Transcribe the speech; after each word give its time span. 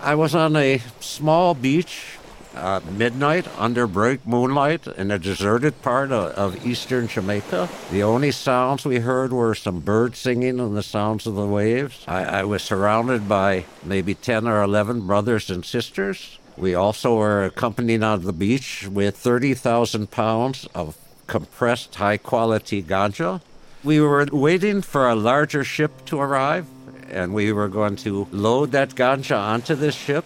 I 0.00 0.14
was 0.14 0.34
on 0.34 0.56
a 0.56 0.80
small 1.00 1.54
beach 1.54 2.18
uh, 2.54 2.80
midnight 2.90 3.46
under 3.58 3.86
bright 3.86 4.26
moonlight 4.26 4.86
in 4.86 5.10
a 5.10 5.18
deserted 5.18 5.80
part 5.82 6.10
of, 6.10 6.32
of, 6.32 6.66
eastern 6.66 7.06
Jamaica. 7.06 7.68
The 7.90 8.02
only 8.02 8.32
sounds 8.32 8.84
we 8.84 8.98
heard 8.98 9.32
were 9.32 9.54
some 9.54 9.80
birds 9.80 10.18
singing 10.18 10.58
and 10.58 10.76
the 10.76 10.82
sounds 10.82 11.26
of 11.26 11.34
the 11.34 11.46
waves. 11.46 12.04
I, 12.08 12.24
I 12.40 12.44
was 12.44 12.62
surrounded 12.62 13.28
by 13.28 13.64
maybe 13.84 14.14
10 14.14 14.48
or 14.48 14.62
11 14.62 15.06
brothers 15.06 15.50
and 15.50 15.64
sisters. 15.64 16.38
We 16.56 16.74
also 16.74 17.16
were 17.16 17.44
accompanied 17.44 18.02
on 18.02 18.24
the 18.24 18.32
beach 18.32 18.88
with 18.90 19.16
30,000 19.16 20.10
pounds 20.10 20.66
of 20.74 20.96
compressed 21.28 21.94
high 21.94 22.16
quality 22.16 22.82
ganja. 22.82 23.40
We 23.84 24.00
were 24.00 24.26
waiting 24.32 24.82
for 24.82 25.08
a 25.08 25.14
larger 25.14 25.62
ship 25.62 26.04
to 26.06 26.18
arrive, 26.18 26.66
and 27.10 27.34
we 27.34 27.52
were 27.52 27.68
going 27.68 27.96
to 27.96 28.26
load 28.30 28.72
that 28.72 28.94
ganja 28.94 29.38
onto 29.38 29.74
this 29.74 29.94
ship 29.94 30.24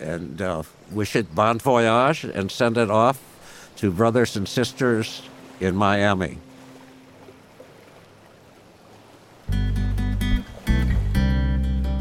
and 0.00 0.40
uh, 0.40 0.62
wish 0.90 1.16
it 1.16 1.34
bon 1.34 1.58
voyage 1.58 2.24
and 2.24 2.50
send 2.50 2.76
it 2.76 2.90
off 2.90 3.20
to 3.76 3.90
brothers 3.90 4.36
and 4.36 4.48
sisters 4.48 5.22
in 5.60 5.76
Miami. 5.76 6.38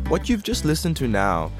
What 0.08 0.30
you've 0.30 0.44
just 0.44 0.63
listened 0.63 0.98
to 0.98 1.08
now 1.08 1.52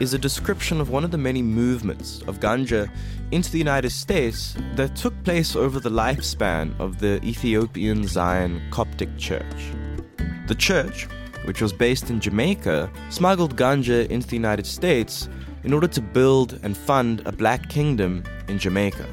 is 0.00 0.12
a 0.12 0.18
description 0.18 0.80
of 0.80 0.90
one 0.90 1.04
of 1.04 1.10
the 1.10 1.18
many 1.18 1.42
movements 1.42 2.20
of 2.26 2.40
ganja 2.40 2.90
into 3.30 3.50
the 3.50 3.58
United 3.58 3.90
States 3.90 4.54
that 4.74 4.94
took 4.94 5.14
place 5.24 5.56
over 5.56 5.80
the 5.80 5.90
lifespan 5.90 6.78
of 6.78 6.98
the 6.98 7.24
Ethiopian 7.24 8.06
Zion 8.06 8.60
Coptic 8.70 9.16
Church. 9.16 9.72
The 10.46 10.54
church, 10.54 11.08
which 11.44 11.60
was 11.60 11.72
based 11.72 12.10
in 12.10 12.20
Jamaica, 12.20 12.90
smuggled 13.10 13.56
ganja 13.56 14.08
into 14.08 14.26
the 14.28 14.36
United 14.36 14.66
States 14.66 15.28
in 15.64 15.72
order 15.72 15.88
to 15.88 16.00
build 16.00 16.58
and 16.62 16.76
fund 16.76 17.22
a 17.26 17.32
black 17.32 17.68
kingdom 17.68 18.24
in 18.48 18.58
Jamaica. 18.58 19.06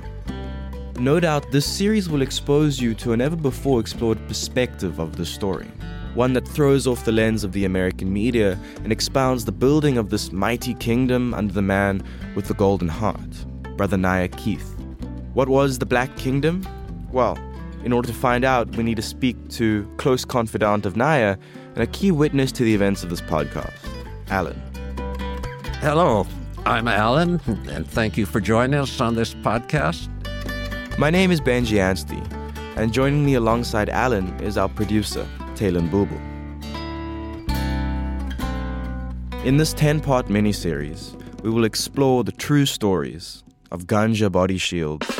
No 0.99 1.19
doubt 1.19 1.51
this 1.51 1.65
series 1.65 2.09
will 2.09 2.21
expose 2.21 2.79
you 2.79 2.93
to 2.95 3.13
a 3.13 3.17
never 3.17 3.35
before 3.35 3.79
explored 3.79 4.19
perspective 4.27 4.99
of 4.99 5.15
the 5.15 5.25
story, 5.25 5.67
one 6.13 6.33
that 6.33 6.47
throws 6.47 6.87
off 6.87 7.05
the 7.05 7.11
lens 7.11 7.43
of 7.43 7.53
the 7.53 7.65
American 7.65 8.11
media 8.11 8.59
and 8.83 8.91
expounds 8.91 9.45
the 9.45 9.51
building 9.51 9.97
of 9.97 10.09
this 10.09 10.31
mighty 10.31 10.73
kingdom 10.73 11.33
under 11.33 11.53
the 11.53 11.61
man 11.61 12.03
with 12.35 12.47
the 12.47 12.53
golden 12.53 12.89
heart, 12.89 13.45
Brother 13.77 13.95
Niah 13.97 14.27
Keith. 14.27 14.75
What 15.33 15.47
was 15.47 15.79
the 15.79 15.85
Black 15.85 16.17
Kingdom? 16.17 16.67
Well, 17.13 17.37
in 17.85 17.93
order 17.93 18.09
to 18.09 18.13
find 18.13 18.43
out, 18.43 18.75
we 18.75 18.83
need 18.83 18.97
to 18.97 19.01
speak 19.01 19.37
to 19.51 19.89
close 19.95 20.25
confidant 20.25 20.85
of 20.85 20.97
Niah 20.97 21.37
and 21.79 21.87
a 21.87 21.91
key 21.93 22.11
witness 22.11 22.51
to 22.51 22.65
the 22.65 22.73
events 22.73 23.03
of 23.03 23.09
this 23.09 23.21
podcast, 23.21 23.71
Alan. 24.29 24.61
Hello, 25.79 26.27
I'm 26.65 26.89
Alan, 26.89 27.39
and 27.69 27.87
thank 27.87 28.17
you 28.17 28.25
for 28.25 28.41
joining 28.41 28.77
us 28.77 28.99
on 28.99 29.15
this 29.15 29.33
podcast. 29.33 30.09
My 30.97 31.09
name 31.09 31.31
is 31.31 31.39
Benji 31.39 31.77
Anstey, 31.77 32.21
and 32.75 32.91
joining 32.91 33.25
me 33.25 33.35
alongside 33.35 33.87
Alan 33.87 34.27
is 34.41 34.57
our 34.57 34.67
producer, 34.67 35.25
Taylor 35.55 35.79
Bubel. 35.79 36.19
In 39.45 39.55
this 39.55 39.71
10 39.71 40.01
part 40.01 40.25
miniseries, 40.27 41.15
we 41.43 41.49
will 41.49 41.63
explore 41.63 42.25
the 42.25 42.33
true 42.33 42.65
stories 42.65 43.45
of 43.71 43.85
Ganja 43.85 44.29
Body 44.29 44.57
Shields 44.57 45.18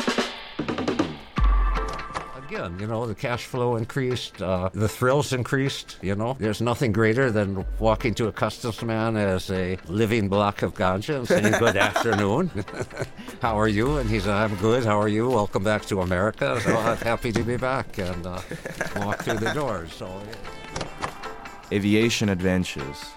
again, 2.50 2.76
you 2.80 2.86
know, 2.86 3.06
the 3.06 3.14
cash 3.14 3.44
flow 3.44 3.76
increased, 3.76 4.42
uh, 4.42 4.70
the 4.72 4.88
thrills 4.88 5.32
increased. 5.32 5.98
You 6.02 6.16
know, 6.16 6.36
there's 6.40 6.60
nothing 6.60 6.90
greater 6.90 7.30
than 7.30 7.64
walking 7.78 8.12
to 8.14 8.26
a 8.26 8.32
customs 8.32 8.82
man 8.82 9.16
as 9.16 9.50
a 9.52 9.78
living 9.86 10.28
block 10.28 10.62
of 10.62 10.74
ganja 10.74 11.16
and 11.18 11.28
saying, 11.28 11.52
Good 11.58 11.76
afternoon. 11.76 12.50
How 13.42 13.58
are 13.58 13.68
you? 13.68 13.98
And 13.98 14.10
he 14.10 14.18
said, 14.18 14.34
I'm 14.34 14.56
good. 14.56 14.84
How 14.84 15.00
are 15.00 15.08
you? 15.08 15.28
Welcome 15.28 15.62
back 15.62 15.86
to 15.86 16.00
America. 16.00 16.60
So 16.60 16.76
I'm 16.76 16.96
happy 16.98 17.30
to 17.32 17.42
be 17.44 17.56
back 17.56 17.98
and 17.98 18.26
uh, 18.26 18.40
walk 18.96 19.22
through 19.22 19.38
the 19.38 19.52
doors. 19.52 19.92
So, 19.94 20.06
yeah. 20.06 21.10
Aviation 21.72 22.28
Adventures 22.28 23.12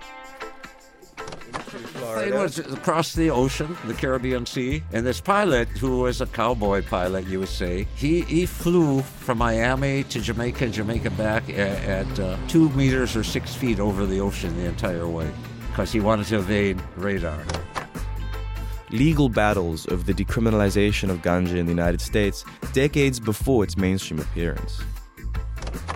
Florida. 1.81 2.27
It 2.27 2.39
was 2.39 2.59
across 2.59 3.13
the 3.13 3.29
ocean, 3.29 3.77
the 3.85 3.93
Caribbean 3.93 4.45
Sea, 4.45 4.83
and 4.91 5.05
this 5.05 5.21
pilot, 5.21 5.67
who 5.69 5.99
was 5.99 6.21
a 6.21 6.27
cowboy 6.27 6.83
pilot, 6.83 7.25
you 7.27 7.39
would 7.39 7.49
say, 7.49 7.87
he, 7.95 8.21
he 8.21 8.45
flew 8.45 9.01
from 9.01 9.37
Miami 9.37 10.03
to 10.05 10.19
Jamaica, 10.19 10.65
and 10.65 10.73
Jamaica 10.73 11.11
back 11.11 11.49
at, 11.49 12.07
at 12.07 12.19
uh, 12.19 12.37
two 12.47 12.69
meters 12.69 13.15
or 13.15 13.23
six 13.23 13.53
feet 13.55 13.79
over 13.79 14.05
the 14.05 14.19
ocean 14.19 14.55
the 14.57 14.65
entire 14.65 15.07
way 15.07 15.29
because 15.69 15.91
he 15.91 15.99
wanted 15.99 16.27
to 16.27 16.37
evade 16.37 16.79
radar. 16.95 17.43
Legal 18.91 19.27
battles 19.27 19.87
of 19.87 20.05
the 20.05 20.13
decriminalization 20.13 21.09
of 21.09 21.23
ganja 21.23 21.55
in 21.55 21.65
the 21.65 21.71
United 21.71 21.99
States 21.99 22.45
decades 22.73 23.19
before 23.19 23.63
its 23.63 23.75
mainstream 23.75 24.19
appearance. 24.19 24.83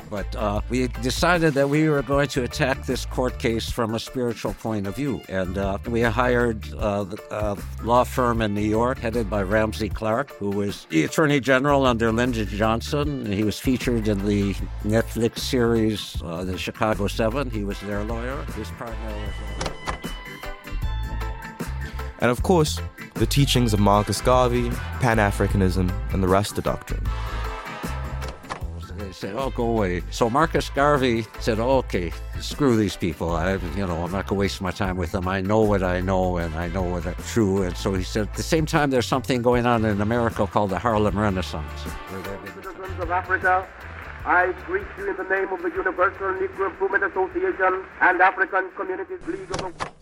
But 0.09 0.35
uh, 0.35 0.61
we 0.69 0.87
decided 0.87 1.53
that 1.55 1.69
we 1.69 1.89
were 1.89 2.01
going 2.01 2.27
to 2.29 2.43
attack 2.43 2.85
this 2.85 3.05
court 3.05 3.39
case 3.39 3.69
from 3.69 3.93
a 3.93 3.99
spiritual 3.99 4.53
point 4.53 4.87
of 4.87 4.95
view. 4.95 5.21
And 5.27 5.57
uh, 5.57 5.77
we 5.87 6.01
hired 6.01 6.73
uh, 6.75 7.05
a 7.31 7.57
law 7.83 8.03
firm 8.03 8.41
in 8.41 8.53
New 8.53 8.61
York 8.61 8.99
headed 8.99 9.29
by 9.29 9.43
Ramsey 9.43 9.89
Clark, 9.89 10.31
who 10.37 10.49
was 10.49 10.85
the 10.89 11.03
Attorney 11.03 11.39
General 11.39 11.85
under 11.85 12.11
Lyndon 12.11 12.47
Johnson. 12.47 13.25
He 13.25 13.43
was 13.43 13.59
featured 13.59 14.07
in 14.07 14.25
the 14.25 14.53
Netflix 14.83 15.39
series 15.39 16.21
uh, 16.23 16.43
The 16.43 16.57
Chicago 16.57 17.07
Seven. 17.07 17.49
He 17.49 17.63
was 17.63 17.79
their 17.81 18.03
lawyer. 18.03 18.43
His 18.55 18.69
partner 18.71 19.13
was. 19.13 20.11
And 22.19 22.31
of 22.31 22.41
course, 22.41 22.79
the 23.13 23.27
teachings 23.27 23.73
of 23.73 23.79
Marcus 23.79 24.21
Garvey, 24.21 24.69
Pan 24.99 25.17
Africanism, 25.17 25.91
and 26.13 26.23
the 26.23 26.27
Rasta 26.27 26.61
Doctrine 26.61 27.05
said, 29.17 29.35
"Oh, 29.35 29.49
go 29.49 29.63
away." 29.63 30.03
So 30.11 30.29
Marcus 30.29 30.69
Garvey 30.69 31.25
said, 31.39 31.59
oh, 31.59 31.77
"Okay, 31.77 32.11
screw 32.39 32.75
these 32.75 32.95
people. 32.95 33.31
I, 33.31 33.53
you 33.75 33.87
know, 33.87 34.03
I'm 34.03 34.11
not 34.11 34.27
going 34.27 34.27
to 34.27 34.33
waste 34.35 34.61
my 34.61 34.71
time 34.71 34.97
with 34.97 35.11
them. 35.11 35.27
I 35.27 35.41
know 35.41 35.61
what 35.61 35.83
I 35.83 35.99
know, 36.01 36.37
and 36.37 36.53
I 36.55 36.67
know 36.67 36.83
what 36.83 37.05
is 37.05 37.15
true." 37.33 37.63
And 37.63 37.75
so 37.75 37.93
he 37.93 38.03
said, 38.03 38.27
"At 38.27 38.35
the 38.35 38.43
same 38.43 38.65
time, 38.65 38.89
there's 38.89 39.07
something 39.07 39.41
going 39.41 39.65
on 39.65 39.85
in 39.85 40.01
America 40.01 40.45
called 40.47 40.69
the 40.69 40.79
Harlem 40.79 41.17
Renaissance." 41.17 41.79
Citizens 41.81 42.99
of 42.99 43.11
Africa, 43.11 43.67
I 44.25 44.53
greet 44.65 44.87
you 44.97 45.09
in 45.09 45.17
the 45.17 45.23
name 45.23 45.49
of 45.53 45.61
the 45.61 45.69
Universal 45.69 46.33
Negro 46.41 46.69
Improvement 46.69 47.03
Association 47.03 47.83
and 48.01 48.21
African 48.21 48.69
Communities 48.75 49.21
League 49.27 49.51
of 49.51 49.96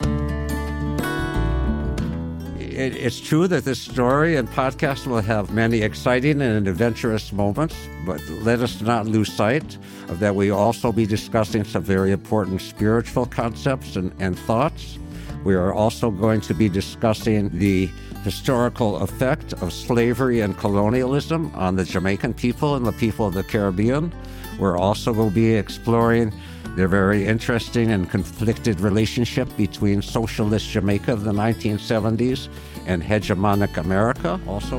it, 2.75 2.95
it's 2.95 3.19
true 3.19 3.47
that 3.47 3.63
this 3.63 3.79
story 3.79 4.35
and 4.35 4.47
podcast 4.49 5.07
will 5.07 5.21
have 5.21 5.51
many 5.51 5.81
exciting 5.81 6.41
and 6.41 6.67
adventurous 6.67 7.31
moments, 7.31 7.75
but 8.05 8.21
let 8.29 8.59
us 8.59 8.81
not 8.81 9.05
lose 9.05 9.31
sight 9.31 9.77
of 10.09 10.19
that 10.19 10.35
we 10.35 10.51
also 10.51 10.91
be 10.91 11.05
discussing 11.05 11.63
some 11.63 11.83
very 11.83 12.11
important 12.11 12.61
spiritual 12.61 13.25
concepts 13.25 13.95
and, 13.95 14.13
and 14.19 14.37
thoughts. 14.37 14.99
We 15.43 15.55
are 15.55 15.73
also 15.73 16.11
going 16.11 16.41
to 16.41 16.53
be 16.53 16.67
discussing 16.67 17.49
the 17.57 17.89
historical 18.23 18.97
effect 18.97 19.53
of 19.53 19.71
slavery 19.71 20.41
and 20.41 20.57
colonialism 20.57 21.53
on 21.55 21.75
the 21.75 21.85
Jamaican 21.85 22.33
people 22.33 22.75
and 22.75 22.85
the 22.85 22.93
people 22.93 23.27
of 23.27 23.33
the 23.33 23.43
Caribbean. 23.43 24.13
We're 24.59 24.77
also 24.77 25.13
going 25.13 25.29
to 25.29 25.35
be 25.35 25.53
exploring 25.53 26.33
the 26.75 26.85
very 26.89 27.25
interesting 27.25 27.91
and 27.91 28.09
conflicted 28.09 28.81
relationship 28.81 29.47
between 29.55 30.01
socialist 30.01 30.69
Jamaica 30.69 31.13
of 31.13 31.23
the 31.23 31.31
1970s 31.31 32.49
and 32.85 33.01
hegemonic 33.01 33.77
America. 33.77 34.37
Also, 34.45 34.77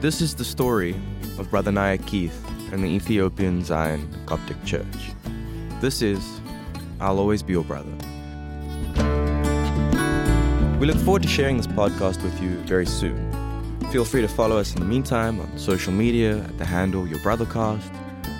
this 0.00 0.20
is 0.20 0.36
the 0.36 0.44
story 0.44 0.94
of 1.38 1.50
Brother 1.50 1.72
Niah 1.72 1.98
Keith 1.98 2.40
and 2.72 2.84
the 2.84 2.86
Ethiopian 2.86 3.64
Zion 3.64 4.08
Coptic 4.26 4.62
Church. 4.64 5.12
This 5.80 6.02
is 6.02 6.40
I'll 7.00 7.18
Always 7.18 7.42
Be 7.42 7.54
Your 7.54 7.64
Brother. 7.64 7.90
We 10.78 10.86
look 10.86 10.98
forward 10.98 11.22
to 11.22 11.28
sharing 11.28 11.56
this 11.56 11.66
podcast 11.66 12.22
with 12.22 12.40
you 12.40 12.50
very 12.58 12.86
soon. 12.86 13.18
Feel 13.90 14.04
free 14.04 14.20
to 14.20 14.28
follow 14.28 14.56
us 14.56 14.72
in 14.72 14.78
the 14.78 14.86
meantime 14.86 15.40
on 15.40 15.58
social 15.58 15.92
media 15.92 16.44
at 16.44 16.58
the 16.58 16.64
handle 16.64 17.08
Your 17.08 17.18
Brothercast, 17.18 17.92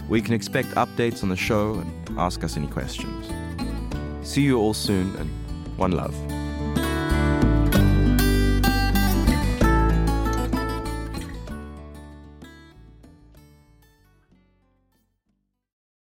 where 0.09 0.19
you 0.19 0.25
can 0.25 0.35
expect 0.35 0.69
updates 0.71 1.23
on 1.23 1.29
the 1.29 1.37
show 1.37 1.75
and 1.75 2.19
ask 2.19 2.43
us 2.43 2.57
any 2.57 2.67
questions. 2.67 3.31
See 4.23 4.43
you 4.43 4.59
all 4.59 4.75
soon, 4.75 5.15
and 5.17 5.31
one 5.79 5.93
love. 5.93 6.15